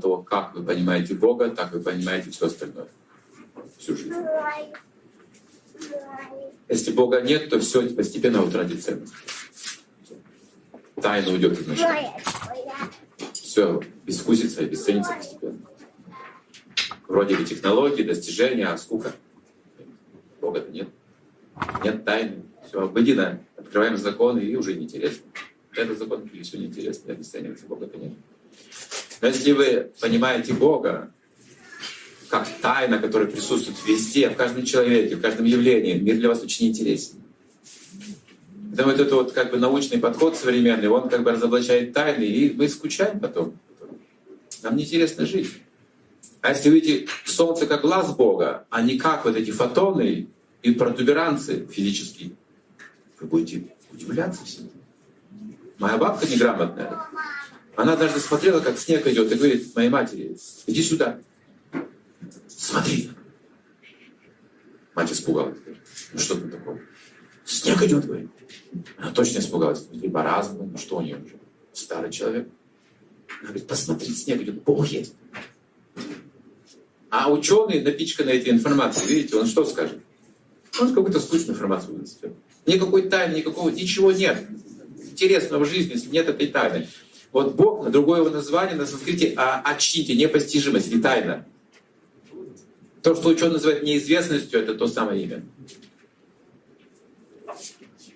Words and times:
того, 0.00 0.22
как 0.22 0.54
вы 0.54 0.62
понимаете 0.62 1.14
Бога, 1.14 1.50
так 1.50 1.72
вы 1.72 1.80
понимаете 1.80 2.30
все 2.30 2.46
остальное. 2.46 2.88
Всю 3.78 3.96
жизнь. 3.96 4.14
Если 6.68 6.92
Бога 6.92 7.20
нет, 7.20 7.48
то 7.48 7.60
все 7.60 7.88
постепенно 7.90 8.42
утратит 8.42 8.82
ценность. 8.82 9.12
Тайна 11.00 11.30
уйдет 11.30 11.58
из 11.58 11.66
нашей. 11.66 12.08
Все 13.32 13.80
безвкусится 14.04 14.62
и 14.62 14.64
обесценится 14.66 15.14
постепенно. 15.14 15.58
Вроде 17.06 17.36
бы 17.36 17.44
технологии, 17.44 18.02
достижения, 18.02 18.66
а 18.66 18.76
скука. 18.76 19.12
Бога-то 20.40 20.70
нет. 20.70 20.88
Нет 21.82 22.04
тайны. 22.04 22.42
Все 22.66 22.82
обыденно. 22.82 23.40
Открываем 23.56 23.96
законы 23.96 24.40
и 24.40 24.54
уже 24.56 24.74
неинтересно. 24.74 25.24
Этот 25.74 25.98
закон 25.98 26.22
и 26.32 26.42
все 26.42 26.58
неинтересно, 26.58 27.12
обесценивается. 27.12 27.66
Бога-то 27.66 27.96
нет. 27.96 28.12
Но 29.20 29.28
если 29.28 29.52
вы 29.52 29.90
понимаете 30.00 30.54
Бога, 30.54 31.12
как 32.28 32.48
тайна, 32.60 32.98
которая 32.98 33.28
присутствует 33.28 33.78
везде, 33.86 34.28
в 34.28 34.36
каждом 34.36 34.64
человеке, 34.64 35.16
в 35.16 35.20
каждом 35.20 35.46
явлении. 35.46 35.94
Мир 35.94 36.16
для 36.16 36.28
вас 36.28 36.42
очень 36.42 36.68
интересен. 36.68 37.16
Поэтому 38.70 38.92
вот 38.92 39.00
этот 39.00 39.12
вот 39.12 39.32
как 39.32 39.50
бы 39.50 39.58
научный 39.58 39.98
подход 39.98 40.36
современный, 40.36 40.88
он 40.88 41.08
как 41.08 41.22
бы 41.24 41.32
разоблачает 41.32 41.92
тайны, 41.92 42.22
и 42.22 42.52
мы 42.52 42.68
скучаем 42.68 43.18
потом. 43.18 43.58
Нам 44.62 44.76
неинтересно 44.76 45.26
жить. 45.26 45.50
А 46.42 46.50
если 46.50 46.68
увидите 46.68 47.08
Солнце 47.24 47.66
как 47.66 47.80
глаз 47.80 48.14
Бога, 48.14 48.66
а 48.70 48.82
не 48.82 48.98
как 48.98 49.24
вот 49.24 49.36
эти 49.36 49.50
фотоны 49.50 50.28
и 50.62 50.70
протуберанцы 50.72 51.66
физические, 51.66 52.32
вы 53.18 53.26
будете 53.26 53.66
удивляться 53.92 54.44
всему. 54.44 54.70
Моя 55.78 55.96
бабка 55.96 56.26
неграмотная, 56.26 57.00
она 57.78 57.96
даже 57.96 58.18
смотрела, 58.20 58.60
как 58.60 58.78
снег 58.78 59.06
идет, 59.06 59.32
и 59.32 59.34
говорит 59.36 59.74
моей 59.74 59.88
матери, 59.88 60.36
иди 60.66 60.82
сюда 60.82 61.20
смотри. 62.58 63.10
Мать 64.94 65.12
испугалась. 65.12 65.58
Ну 66.12 66.18
что 66.18 66.34
там 66.34 66.50
такое? 66.50 66.82
Снег 67.44 67.80
идет, 67.82 68.04
говорит. 68.04 68.30
Она 68.96 69.12
точно 69.12 69.38
испугалась. 69.38 69.86
Либо 69.92 70.22
разум, 70.22 70.70
ну 70.72 70.78
что 70.78 70.98
у 70.98 71.00
нее 71.00 71.16
уже? 71.16 71.36
Старый 71.72 72.10
человек. 72.10 72.48
Она 73.40 73.50
говорит, 73.50 73.68
посмотри, 73.68 74.12
снег 74.12 74.42
идет, 74.42 74.62
Бог 74.64 74.86
есть. 74.88 75.14
А 77.10 77.30
ученый, 77.32 77.80
напичканный 77.80 78.38
этой 78.38 78.50
информацией, 78.50 79.08
видите, 79.08 79.36
он 79.36 79.46
что 79.46 79.64
скажет? 79.64 80.00
Он 80.80 80.88
какую-то 80.94 81.20
скучную 81.20 81.54
информацию 81.54 81.94
вынесет. 81.94 82.32
Никакой 82.66 83.08
тайны, 83.08 83.36
никакого, 83.36 83.70
ничего 83.70 84.12
нет. 84.12 84.44
Интересного 85.10 85.64
в 85.64 85.68
жизни, 85.68 85.92
если 85.92 86.10
нет 86.10 86.28
этой 86.28 86.48
тайны. 86.48 86.88
Вот 87.32 87.54
Бог, 87.54 87.90
другое 87.90 88.20
его 88.20 88.30
название 88.30 88.76
на 88.76 88.86
санскрите, 88.86 89.34
а 89.36 89.60
очните, 89.60 90.16
непостижимость 90.16 90.90
или 90.90 91.00
тайна. 91.00 91.46
То, 93.02 93.14
что 93.14 93.28
ученые 93.28 93.54
называют 93.54 93.82
неизвестностью, 93.82 94.60
это 94.60 94.74
то 94.74 94.86
самое 94.86 95.22
имя. 95.22 95.42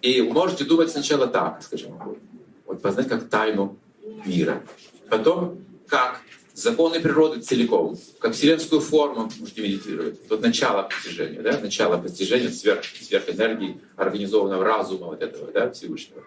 И 0.01 0.21
можете 0.23 0.65
думать 0.65 0.91
сначала 0.91 1.27
так, 1.27 1.63
скажем, 1.63 2.19
вот 2.67 2.83
познать 2.83 3.09
как 3.09 3.29
тайну 3.29 3.79
мира. 4.25 4.63
Потом 5.09 5.59
как 5.87 6.21
законы 6.55 7.01
природы 7.01 7.41
целиком, 7.41 7.99
как 8.19 8.35
вселенскую 8.35 8.81
форму 8.81 9.31
можете 9.39 9.63
медитировать. 9.63 10.19
Вот 10.29 10.43
начало 10.43 10.83
постижения, 10.83 11.41
да? 11.41 11.59
начало 11.61 11.99
постижения 11.99 12.51
сверх, 12.51 12.85
сверхэнергии 12.85 13.81
организованного 13.97 14.65
разума 14.65 15.07
вот 15.07 15.23
этого 15.23 15.53
да, 15.53 15.71
Всевышнего. 15.71 16.23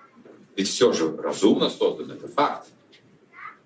Ведь 0.55 0.69
все 0.69 0.93
же 0.93 1.15
разумно 1.17 1.69
создано, 1.69 2.13
это 2.13 2.27
факт. 2.27 2.67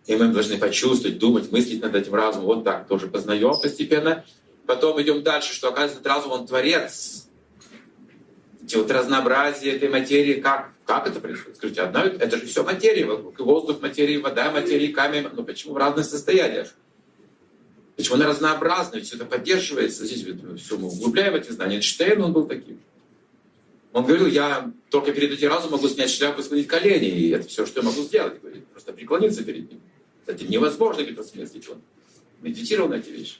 И 0.09 0.15
мы 0.15 0.29
должны 0.29 0.57
почувствовать, 0.57 1.19
думать, 1.19 1.51
мыслить 1.51 1.83
над 1.83 1.93
этим 1.93 2.15
разумом. 2.15 2.47
Вот 2.47 2.63
так 2.63 2.87
тоже 2.87 3.05
познаем 3.05 3.53
постепенно. 3.61 4.25
Потом 4.65 4.99
идем 4.99 5.21
дальше, 5.21 5.53
что 5.53 5.67
оказывается 5.67 6.09
разум 6.09 6.31
он 6.31 6.47
творец. 6.47 7.27
Эти 8.63 8.75
вот 8.75 8.89
разнообразие 8.89 9.75
этой 9.75 9.87
материи, 9.87 10.41
как, 10.41 10.71
как 10.87 11.05
это 11.05 11.19
происходит? 11.19 11.57
Скажите, 11.57 11.81
одна, 11.81 12.05
это 12.05 12.37
же 12.37 12.47
все 12.47 12.63
материя, 12.63 13.05
воздух 13.05 13.83
материи, 13.83 14.17
вода 14.17 14.49
материи, 14.49 14.87
камень, 14.87 15.25
но 15.25 15.29
ну 15.31 15.43
почему 15.43 15.75
в 15.75 15.77
разных 15.77 16.05
состояниях? 16.05 16.73
Почему 17.95 18.15
она 18.15 18.25
разнообразна? 18.25 19.01
Все 19.01 19.15
это 19.15 19.25
поддерживается. 19.25 20.07
Здесь 20.07 20.25
все 20.59 20.77
мы 20.79 20.87
углубляем 20.87 21.35
эти 21.35 21.51
знания. 21.51 21.75
Эйнштейн, 21.75 22.19
он 22.19 22.33
был 22.33 22.47
таким. 22.47 22.79
Он 23.93 24.05
говорил, 24.07 24.25
я 24.25 24.71
только 24.89 25.11
перед 25.11 25.33
этим 25.33 25.49
разумом 25.49 25.73
могу 25.73 25.87
снять 25.87 26.09
шляпу 26.09 26.41
и 26.41 26.43
склонить 26.43 26.67
колени, 26.67 27.09
и 27.09 27.29
это 27.29 27.47
все, 27.47 27.67
что 27.67 27.81
я 27.81 27.85
могу 27.85 28.01
сделать. 28.01 28.41
Говорит, 28.41 28.65
просто 28.69 28.91
преклониться 28.91 29.43
перед 29.43 29.69
ним. 29.69 29.81
Кстати, 30.21 30.43
невозможно 30.43 31.01
говорит, 31.01 31.19
осмыслить. 31.19 31.67
Он 31.69 31.81
медитировал 32.41 32.89
на 32.89 32.95
эти 32.95 33.09
вещи. 33.09 33.37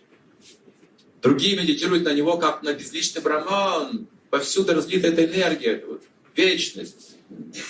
Другие 1.22 1.57
медитируют 1.57 2.03
на 2.03 2.13
него, 2.13 2.38
как 2.38 2.63
на 2.63 2.73
безличный 2.73 3.22
браман. 3.22 4.07
Повсюду 4.29 4.73
разлита 4.73 5.07
эта 5.07 5.25
энергия, 5.25 5.84
вот, 5.85 6.03
вечность, 6.35 7.18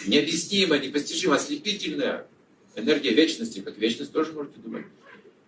необъяснимая, 0.06 0.80
непостижимая, 0.80 1.40
ослепительная. 1.40 2.28
Энергия 2.76 3.12
вечности, 3.12 3.60
как 3.60 3.78
вечность 3.78 4.12
тоже 4.12 4.34
можете 4.34 4.60
думать. 4.60 4.86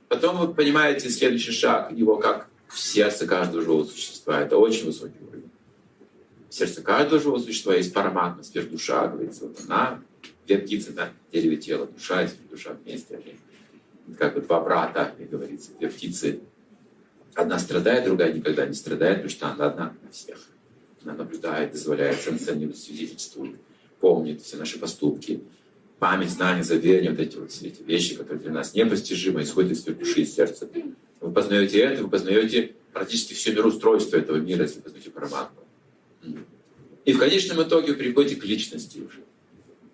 Потом 0.07 0.37
вы 0.37 0.53
понимаете 0.53 1.09
следующий 1.09 1.51
шаг, 1.51 1.91
его 1.91 2.17
как 2.17 2.49
в 2.67 2.79
сердце 2.79 3.27
каждого 3.27 3.63
живого 3.63 3.85
существа. 3.85 4.41
Это 4.41 4.57
очень 4.57 4.85
высокий 4.85 5.19
уровень. 5.21 5.49
Сердце 6.51 6.83
каждого 6.83 7.19
живого 7.19 7.39
существа 7.39 7.73
есть 7.73 7.93
параматма, 7.93 8.43
сверхдуша, 8.43 9.07
говорится. 9.07 9.45
Вот 9.45 9.57
она, 9.65 10.01
две 10.45 10.59
птицы 10.59 10.91
на 10.91 11.09
дереве 11.31 11.57
тела, 11.57 11.87
душа 11.87 12.23
и 12.23 12.27
сверхдуша 12.27 12.77
вместе. 12.83 13.15
Они, 13.15 14.15
как 14.15 14.35
бы 14.35 14.41
два 14.41 14.61
брата, 14.61 15.15
как 15.17 15.29
говорится, 15.29 15.71
две 15.79 15.89
птицы 15.89 16.41
Одна 17.33 17.59
страдает, 17.59 18.05
другая 18.05 18.33
никогда 18.33 18.65
не 18.65 18.73
страдает, 18.73 19.17
потому 19.17 19.29
что 19.29 19.47
она 19.47 19.65
одна 19.67 19.93
на 20.03 20.09
всех. 20.11 20.37
Она 21.03 21.13
наблюдает, 21.13 21.71
дозволяет, 21.71 22.19
санкционирует, 22.19 22.77
свидетельствует, 22.77 23.55
помнит 23.99 24.41
все 24.41 24.57
наши 24.57 24.77
поступки. 24.77 25.41
Память, 25.99 26.31
знание, 26.31 26.63
заверение, 26.63 27.11
вот 27.11 27.19
эти 27.19 27.37
вот 27.37 27.51
все 27.51 27.67
эти 27.67 27.83
вещи, 27.83 28.15
которые 28.15 28.41
для 28.41 28.51
нас 28.51 28.73
непостижимы, 28.73 29.43
исходят 29.43 29.71
из 29.71 29.83
души, 29.83 30.21
из 30.21 30.35
сердца. 30.35 30.67
Вы 31.21 31.31
познаете 31.31 31.79
это, 31.79 32.03
вы 32.03 32.09
познаете 32.09 32.75
практически 32.91 33.33
все 33.33 33.53
мироустройство 33.53 34.17
этого 34.17 34.37
мира, 34.37 34.63
если 34.63 34.81
познаете 34.81 35.11
параматму. 35.11 35.60
И 37.05 37.13
в 37.13 37.19
конечном 37.19 37.63
итоге 37.63 37.93
вы 37.93 37.97
приходите 37.97 38.35
к 38.39 38.45
личности 38.45 38.99
уже. 38.99 39.23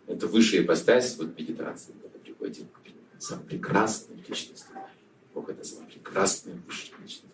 Это 0.08 0.28
высшая 0.28 0.64
ипостась 0.64 1.18
вот 1.18 1.38
медитации, 1.38 1.94
когда 2.02 2.20
приходите 2.20 2.66
к 2.66 3.22
самой 3.22 3.46
прекрасной 3.46 4.18
личности. 4.28 4.66
Бог 5.34 5.50
это 5.50 5.64
самая 5.64 5.88
прекрасная 5.88 6.56
высшая 6.66 6.96
личность 7.02 7.28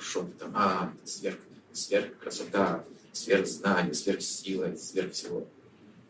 что 0.00 0.28
там, 0.38 0.52
а, 0.54 0.92
сверх, 1.04 1.36
сверх 1.72 2.18
красота, 2.18 2.84
сверх 3.12 3.46
знания, 3.46 3.94
сверх 3.94 4.20
сила, 4.20 4.74
сверх 4.74 5.12
всего. 5.12 5.46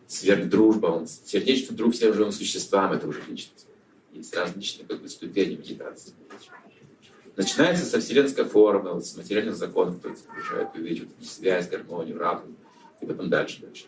Сверх 0.06 0.48
дружба, 0.48 0.87
он 0.87 1.06
сердечный 1.06 1.77
друг 1.77 1.94
всем 1.94 2.15
живым 2.15 2.33
существам, 2.33 2.93
это 2.93 3.09
уже 3.09 3.21
личность. 3.28 3.66
Есть 4.12 4.34
различные 4.34 4.87
как 4.87 5.03
бы, 5.03 5.09
ступени 5.09 5.56
медитации. 5.56 6.12
Начинается 7.36 7.84
со 7.84 8.00
вселенской 8.00 8.44
формы, 8.44 8.94
вот, 8.94 9.06
с 9.06 9.14
материальных 9.16 9.56
законов, 9.56 9.97
которые 9.97 10.19
окружают, 10.26 10.74
увидеть 10.74 11.08
вот, 11.16 11.26
связь, 11.26 11.69
гармонию, 11.69 12.19
разум, 12.19 12.56
и 13.00 13.06
потом 13.06 13.28
дальше, 13.28 13.60
дальше. 13.60 13.84